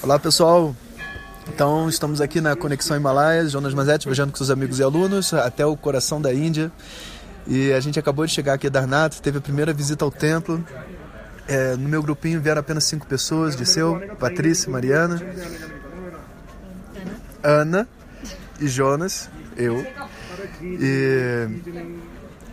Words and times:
Olá 0.00 0.16
pessoal, 0.16 0.76
então 1.48 1.88
estamos 1.88 2.20
aqui 2.20 2.40
na 2.40 2.54
Conexão 2.54 2.96
Himalaias, 2.96 3.50
Jonas 3.50 3.74
Mazetti 3.74 4.06
viajando 4.06 4.30
com 4.30 4.36
seus 4.38 4.48
amigos 4.48 4.78
e 4.78 4.82
alunos 4.82 5.34
até 5.34 5.66
o 5.66 5.76
coração 5.76 6.22
da 6.22 6.32
Índia. 6.32 6.70
E 7.48 7.72
a 7.72 7.80
gente 7.80 7.98
acabou 7.98 8.24
de 8.24 8.32
chegar 8.32 8.54
aqui 8.54 8.68
a 8.68 8.70
Darnath, 8.70 9.18
teve 9.20 9.38
a 9.38 9.40
primeira 9.40 9.72
visita 9.72 10.04
ao 10.04 10.10
templo. 10.10 10.64
É, 11.48 11.74
no 11.74 11.88
meu 11.88 12.00
grupinho 12.00 12.40
vieram 12.40 12.60
apenas 12.60 12.84
cinco 12.84 13.06
pessoas, 13.06 13.56
Disseu, 13.56 14.00
Patrícia, 14.20 14.70
Mariana, 14.70 15.20
Ana 17.42 17.88
e 18.60 18.68
Jonas, 18.68 19.28
eu. 19.56 19.84
E 20.62 21.48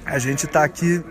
a 0.03 0.17
gente 0.17 0.47
está 0.47 0.63
aqui 0.63 1.03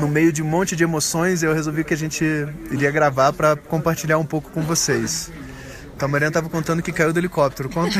no 0.00 0.08
meio 0.08 0.32
de 0.32 0.42
um 0.42 0.46
monte 0.46 0.76
de 0.76 0.84
emoções, 0.84 1.42
eu 1.42 1.52
resolvi 1.52 1.84
que 1.84 1.94
a 1.94 1.96
gente 1.96 2.24
iria 2.70 2.90
gravar 2.90 3.32
para 3.32 3.56
compartilhar 3.56 4.18
um 4.18 4.26
pouco 4.26 4.50
com 4.50 4.62
vocês. 4.62 5.30
Então 5.94 6.08
a 6.08 6.12
Mariana 6.12 6.30
estava 6.30 6.48
contando 6.48 6.82
que 6.82 6.92
caiu 6.92 7.12
do 7.12 7.18
helicóptero. 7.18 7.68
Conta. 7.68 7.98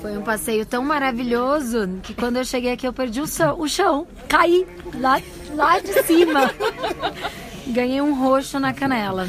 Foi 0.00 0.16
um 0.16 0.22
passeio 0.22 0.66
tão 0.66 0.84
maravilhoso 0.84 1.88
que 2.02 2.14
quando 2.14 2.36
eu 2.36 2.44
cheguei 2.44 2.72
aqui 2.72 2.86
eu 2.86 2.92
perdi 2.92 3.20
o 3.20 3.26
chão, 3.26 3.58
o 3.58 3.68
chão. 3.68 4.06
caí 4.28 4.66
lá, 4.94 5.20
lá 5.54 5.78
de 5.78 6.02
cima. 6.04 6.52
Ganhei 7.66 8.00
um 8.00 8.14
roxo 8.14 8.60
na 8.60 8.72
canela. 8.72 9.28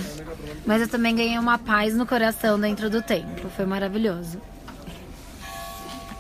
Mas 0.66 0.82
eu 0.82 0.88
também 0.88 1.16
ganhei 1.16 1.40
uma 1.40 1.58
paz 1.58 1.96
no 1.96 2.06
coração 2.06 2.60
dentro 2.60 2.90
do 2.90 3.02
templo. 3.02 3.50
Foi 3.56 3.66
maravilhoso. 3.66 4.40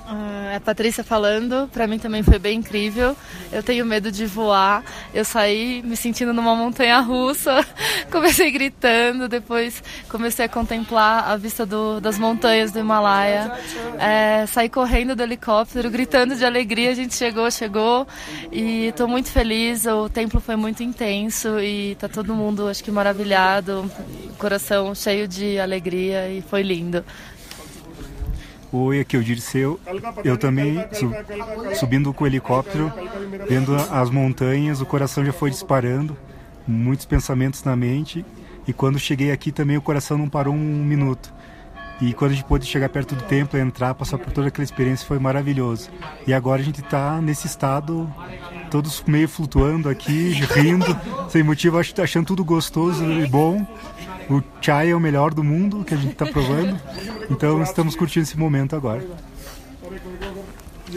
Uh, 0.07 0.55
é 0.55 0.59
Patrícia 0.59 1.03
falando, 1.03 1.69
para 1.73 1.85
mim 1.85 1.99
também 1.99 2.23
foi 2.23 2.39
bem 2.39 2.59
incrível. 2.59 3.13
Eu 3.51 3.61
tenho 3.61 3.85
medo 3.85 4.09
de 4.09 4.25
voar. 4.25 4.81
Eu 5.13 5.25
saí 5.25 5.81
me 5.83 5.97
sentindo 5.97 6.33
numa 6.33 6.55
montanha 6.55 7.01
russa, 7.01 7.65
comecei 8.09 8.49
gritando, 8.49 9.27
depois 9.27 9.83
comecei 10.07 10.45
a 10.45 10.49
contemplar 10.49 11.29
a 11.29 11.35
vista 11.35 11.65
do, 11.65 11.99
das 11.99 12.17
montanhas 12.17 12.71
do 12.71 12.79
Himalaia. 12.79 13.51
É, 13.99 14.45
saí 14.47 14.69
correndo 14.69 15.13
do 15.13 15.23
helicóptero, 15.23 15.89
gritando 15.91 16.37
de 16.37 16.45
alegria. 16.45 16.91
A 16.91 16.95
gente 16.95 17.13
chegou, 17.13 17.51
chegou 17.51 18.07
e 18.49 18.87
estou 18.87 19.09
muito 19.09 19.29
feliz. 19.29 19.85
O 19.85 20.07
templo 20.07 20.39
foi 20.39 20.55
muito 20.55 20.81
intenso 20.83 21.59
e 21.59 21.95
tá 21.95 22.07
todo 22.07 22.33
mundo, 22.33 22.69
acho 22.69 22.81
que 22.81 22.91
maravilhado, 22.91 23.91
coração 24.37 24.95
cheio 24.95 25.27
de 25.27 25.59
alegria 25.59 26.29
e 26.29 26.41
foi 26.41 26.61
lindo. 26.61 27.03
Oi, 28.71 28.99
aqui 28.99 29.15
é 29.15 29.19
o 29.19 29.23
Dirceu. 29.23 29.79
Eu 30.25 30.37
também, 30.37 30.85
su 30.91 31.09
subindo 31.75 32.13
com 32.13 32.25
o 32.25 32.27
helicóptero, 32.27 32.91
vendo 33.47 33.73
as 33.75 34.09
montanhas, 34.09 34.81
o 34.81 34.85
coração 34.85 35.23
já 35.23 35.31
foi 35.31 35.49
disparando, 35.49 36.17
muitos 36.67 37.05
pensamentos 37.05 37.63
na 37.63 37.77
mente. 37.77 38.25
E 38.67 38.73
quando 38.73 38.99
cheguei 38.99 39.31
aqui 39.31 39.53
também 39.53 39.77
o 39.77 39.81
coração 39.81 40.17
não 40.17 40.27
parou 40.27 40.53
um 40.53 40.83
minuto. 40.83 41.33
E 42.01 42.13
quando 42.13 42.31
a 42.31 42.33
gente 42.35 42.45
pôde 42.45 42.65
chegar 42.65 42.89
perto 42.89 43.15
do 43.15 43.23
templo, 43.23 43.57
entrar, 43.57 43.95
passar 43.95 44.17
por 44.17 44.31
toda 44.33 44.49
aquela 44.49 44.65
experiência, 44.65 45.07
foi 45.07 45.17
maravilhoso. 45.17 45.89
E 46.27 46.33
agora 46.33 46.61
a 46.61 46.65
gente 46.65 46.81
está 46.81 47.21
nesse 47.21 47.47
estado, 47.47 48.13
todos 48.69 49.03
meio 49.07 49.27
flutuando 49.27 49.89
aqui, 49.89 50.29
rindo, 50.53 50.85
sem 51.29 51.43
motivo, 51.43 51.77
achando 51.79 52.25
tudo 52.27 52.43
gostoso 52.43 53.03
e 53.03 53.27
bom. 53.27 53.65
O 54.29 54.43
chai 54.61 54.91
é 54.91 54.95
o 54.95 54.99
melhor 54.99 55.33
do 55.33 55.43
mundo 55.43 55.83
que 55.83 55.93
a 55.93 55.97
gente 55.97 56.11
está 56.11 56.25
provando. 56.25 56.79
Então 57.29 57.61
estamos 57.61 57.95
curtindo 57.95 58.23
esse 58.23 58.37
momento 58.37 58.75
agora. 58.75 59.05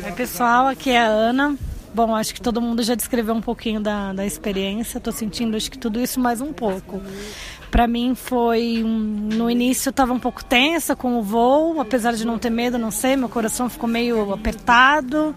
Oi 0.05 0.13
pessoal, 0.13 0.67
aqui 0.67 0.91
é 0.91 1.01
a 1.01 1.07
Ana. 1.07 1.57
Bom, 1.93 2.15
acho 2.15 2.33
que 2.35 2.41
todo 2.41 2.61
mundo 2.61 2.83
já 2.83 2.95
descreveu 2.95 3.35
um 3.35 3.41
pouquinho 3.41 3.81
da, 3.81 4.13
da 4.13 4.25
experiência. 4.25 4.99
Estou 4.99 5.13
sentindo 5.13 5.57
acho 5.57 5.71
que 5.71 5.79
tudo 5.79 6.01
isso 6.01 6.21
mais 6.21 6.41
um 6.41 6.53
pouco. 6.53 7.01
Para 7.71 7.87
mim 7.87 8.15
foi 8.15 8.83
no 8.85 9.49
início 9.49 9.91
estava 9.91 10.13
um 10.13 10.19
pouco 10.19 10.45
tensa 10.45 10.97
com 10.97 11.19
o 11.19 11.23
voo, 11.23 11.81
apesar 11.81 12.13
de 12.15 12.25
não 12.25 12.37
ter 12.39 12.51
medo, 12.51 12.79
não 12.79 12.91
sei, 12.91 13.15
meu 13.15 13.29
coração 13.29 13.69
ficou 13.69 13.89
meio 13.89 14.33
apertado, 14.33 15.35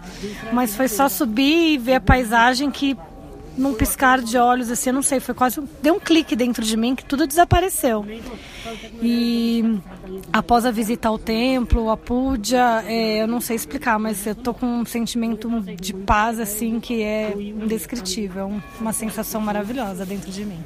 mas 0.52 0.74
foi 0.74 0.88
só 0.88 1.08
subir 1.08 1.74
e 1.74 1.78
ver 1.78 1.94
a 1.94 2.00
paisagem 2.00 2.72
que 2.72 2.96
num 3.56 3.74
piscar 3.74 4.20
de 4.20 4.36
olhos, 4.36 4.70
assim, 4.70 4.90
eu 4.90 4.94
não 4.94 5.02
sei, 5.02 5.20
foi 5.20 5.34
quase. 5.34 5.60
Deu 5.82 5.94
um 5.94 6.00
clique 6.00 6.34
dentro 6.34 6.64
de 6.64 6.76
mim 6.76 6.94
que 6.94 7.04
tudo 7.04 7.26
desapareceu. 7.26 8.04
E 9.02 9.80
após 10.32 10.64
a 10.64 10.70
visita 10.70 11.08
ao 11.08 11.18
templo, 11.18 11.90
a 11.90 11.96
puja, 11.96 12.82
é, 12.86 13.22
eu 13.22 13.26
não 13.26 13.40
sei 13.40 13.56
explicar, 13.56 13.98
mas 13.98 14.26
eu 14.26 14.34
tô 14.34 14.52
com 14.52 14.66
um 14.66 14.84
sentimento 14.84 15.48
de 15.80 15.92
paz, 15.92 16.40
assim, 16.40 16.80
que 16.80 17.02
é 17.02 17.32
indescritível. 17.36 18.52
Uma 18.80 18.92
sensação 18.92 19.40
maravilhosa 19.40 20.04
dentro 20.04 20.30
de 20.30 20.44
mim. 20.44 20.58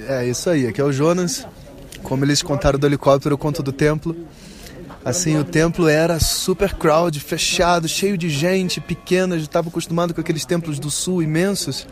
É 0.00 0.26
isso 0.26 0.50
aí, 0.50 0.66
aqui 0.66 0.80
é 0.80 0.84
o 0.84 0.92
Jonas. 0.92 1.46
Como 2.02 2.24
eles 2.24 2.42
contaram 2.42 2.78
do 2.78 2.86
helicóptero, 2.86 3.34
eu 3.34 3.38
conto 3.38 3.62
do 3.62 3.72
templo. 3.72 4.14
Assim, 5.04 5.36
o 5.36 5.44
templo 5.44 5.86
era 5.86 6.18
super 6.18 6.72
crowd, 6.74 7.20
fechado, 7.20 7.86
cheio 7.86 8.16
de 8.16 8.30
gente, 8.30 8.80
pequena, 8.80 9.38
já 9.38 9.44
estava 9.44 9.68
acostumado 9.68 10.14
com 10.14 10.20
aqueles 10.20 10.46
templos 10.46 10.78
do 10.78 10.90
sul 10.90 11.22
imensos. 11.22 11.86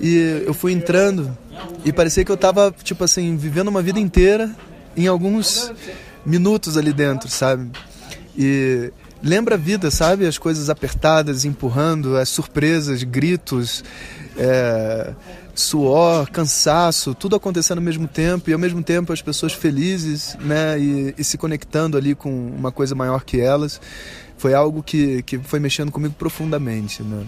E 0.00 0.42
eu 0.46 0.54
fui 0.54 0.72
entrando 0.72 1.36
e 1.84 1.92
parecia 1.92 2.24
que 2.24 2.30
eu 2.30 2.36
estava, 2.36 2.74
tipo 2.82 3.04
assim, 3.04 3.36
vivendo 3.36 3.68
uma 3.68 3.82
vida 3.82 4.00
inteira 4.00 4.50
em 4.96 5.06
alguns 5.06 5.70
minutos 6.24 6.78
ali 6.78 6.92
dentro, 6.92 7.28
sabe? 7.28 7.70
E 8.36 8.90
lembra 9.22 9.54
a 9.54 9.58
vida, 9.58 9.90
sabe? 9.90 10.26
As 10.26 10.38
coisas 10.38 10.70
apertadas, 10.70 11.44
empurrando, 11.44 12.16
as 12.16 12.28
surpresas, 12.28 13.02
gritos, 13.02 13.84
é, 14.36 15.12
suor, 15.54 16.30
cansaço, 16.30 17.14
tudo 17.14 17.36
acontecendo 17.36 17.78
ao 17.78 17.84
mesmo 17.84 18.08
tempo 18.08 18.50
e 18.50 18.52
ao 18.52 18.58
mesmo 18.58 18.82
tempo 18.82 19.12
as 19.12 19.20
pessoas 19.20 19.52
felizes, 19.52 20.36
né, 20.40 20.78
e, 20.78 21.14
e 21.18 21.24
se 21.24 21.36
conectando 21.36 21.96
ali 21.96 22.14
com 22.14 22.30
uma 22.30 22.72
coisa 22.72 22.94
maior 22.94 23.24
que 23.24 23.40
elas, 23.40 23.80
foi 24.38 24.54
algo 24.54 24.82
que, 24.82 25.22
que 25.22 25.38
foi 25.38 25.60
mexendo 25.60 25.92
comigo 25.92 26.14
profundamente, 26.18 27.02
né. 27.02 27.24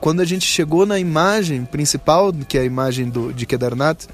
Quando 0.00 0.20
a 0.20 0.24
gente 0.24 0.44
chegou 0.46 0.84
na 0.84 0.98
imagem 0.98 1.64
principal, 1.64 2.30
que 2.32 2.58
é 2.58 2.60
a 2.60 2.64
imagem 2.64 3.08
do, 3.08 3.32
de 3.32 3.46
Kedarnath, 3.46 4.06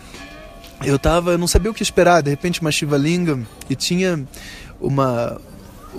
eu 0.84 0.98
tava, 0.98 1.36
não 1.36 1.48
sabia 1.48 1.70
o 1.70 1.74
que 1.74 1.82
esperar, 1.82 2.22
de 2.22 2.30
repente 2.30 2.60
uma 2.60 2.70
Shiva 2.70 2.96
Lingam 2.96 3.44
e 3.68 3.74
tinha 3.74 4.24
uma 4.80 5.40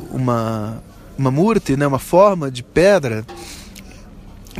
uma 0.09 0.81
uma 1.17 1.31
murti, 1.31 1.75
né, 1.75 1.85
uma 1.85 1.99
forma 1.99 2.49
de 2.49 2.63
pedra 2.63 3.25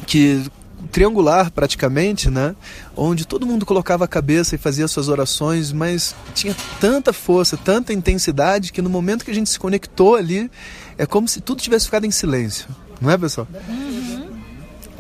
que 0.06 0.44
triangular 0.92 1.52
praticamente, 1.52 2.30
né? 2.30 2.56
Onde 2.96 3.26
todo 3.26 3.46
mundo 3.46 3.66
colocava 3.66 4.06
a 4.06 4.08
cabeça 4.08 4.56
e 4.56 4.58
fazia 4.58 4.88
suas 4.88 5.08
orações, 5.08 5.72
mas 5.72 6.16
tinha 6.36 6.56
tanta 6.80 7.14
força, 7.14 7.56
tanta 7.56 7.94
intensidade 7.94 8.72
que 8.72 8.82
no 8.82 8.90
momento 8.90 9.24
que 9.24 9.32
a 9.32 9.34
gente 9.34 9.50
se 9.50 9.60
conectou 9.60 10.16
ali, 10.16 10.52
é 10.98 11.06
como 11.06 11.28
se 11.28 11.40
tudo 11.40 11.62
tivesse 11.62 11.86
ficado 11.86 12.06
em 12.06 12.12
silêncio, 12.12 12.68
não 13.00 13.10
é, 13.10 13.18
pessoal? 13.18 13.48
Uhum. 13.70 14.32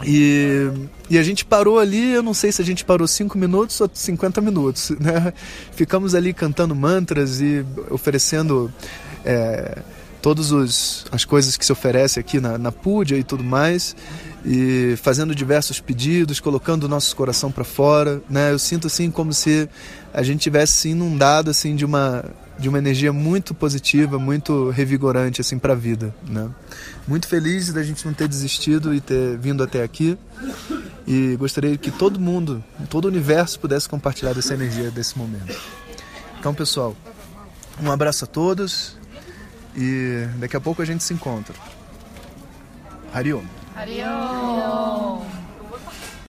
E, 0.03 0.67
e 1.09 1.17
a 1.17 1.23
gente 1.23 1.45
parou 1.45 1.77
ali, 1.77 2.11
eu 2.11 2.23
não 2.23 2.33
sei 2.33 2.51
se 2.51 2.61
a 2.61 2.65
gente 2.65 2.83
parou 2.83 3.07
5 3.07 3.37
minutos 3.37 3.79
ou 3.81 3.89
50 3.93 4.41
minutos, 4.41 4.91
né? 4.99 5.33
Ficamos 5.73 6.15
ali 6.15 6.33
cantando 6.33 6.75
mantras 6.75 7.39
e 7.41 7.65
oferecendo 7.89 8.71
é, 9.23 9.77
todas 10.21 11.05
as 11.11 11.25
coisas 11.25 11.57
que 11.57 11.65
se 11.65 11.71
oferece 11.71 12.19
aqui 12.19 12.39
na, 12.39 12.57
na 12.57 12.71
Púdia 12.71 13.17
e 13.17 13.23
tudo 13.23 13.43
mais 13.43 13.95
e 14.45 14.95
fazendo 14.97 15.35
diversos 15.35 15.79
pedidos, 15.79 16.39
colocando 16.39 16.85
o 16.85 16.87
nosso 16.87 17.15
coração 17.15 17.51
para 17.51 17.63
fora, 17.63 18.21
né? 18.29 18.51
Eu 18.51 18.59
sinto 18.59 18.87
assim 18.87 19.11
como 19.11 19.33
se 19.33 19.69
a 20.13 20.23
gente 20.23 20.41
tivesse 20.41 20.89
inundado 20.89 21.49
assim 21.49 21.75
de 21.75 21.85
uma 21.85 22.25
de 22.57 22.69
uma 22.69 22.77
energia 22.77 23.11
muito 23.11 23.55
positiva, 23.55 24.19
muito 24.19 24.69
revigorante 24.69 25.41
assim 25.41 25.57
para 25.57 25.73
a 25.73 25.75
vida, 25.75 26.13
né? 26.27 26.47
Muito 27.07 27.27
feliz 27.27 27.73
da 27.73 27.81
gente 27.81 28.05
não 28.05 28.13
ter 28.13 28.27
desistido 28.27 28.93
e 28.93 29.01
ter 29.01 29.37
vindo 29.37 29.63
até 29.63 29.81
aqui. 29.83 30.17
E 31.07 31.35
gostaria 31.37 31.75
que 31.75 31.89
todo 31.89 32.19
mundo, 32.19 32.63
todo 32.87 33.05
o 33.05 33.07
universo 33.07 33.59
pudesse 33.59 33.89
compartilhar 33.89 34.33
dessa 34.33 34.53
energia 34.53 34.91
desse 34.91 35.17
momento. 35.17 35.59
Então, 36.39 36.53
pessoal, 36.53 36.95
um 37.81 37.91
abraço 37.91 38.25
a 38.25 38.27
todos 38.27 39.00
e 39.75 40.27
daqui 40.37 40.55
a 40.55 40.61
pouco 40.61 40.81
a 40.81 40.85
gente 40.85 41.03
se 41.03 41.13
encontra. 41.13 41.55
Hariom. 43.13 43.43
Adiós. 43.75 45.30